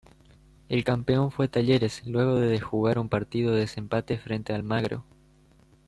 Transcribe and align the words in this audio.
El 0.67 0.83
campeón 0.83 1.29
fue 1.29 1.47
Talleres 1.47 2.03
luego 2.07 2.37
de 2.39 2.59
jugar 2.59 2.97
un 2.97 3.07
partido 3.07 3.53
de 3.53 3.59
desempate 3.59 4.17
frente 4.17 4.51
a 4.51 4.55
Almagro. 4.55 5.05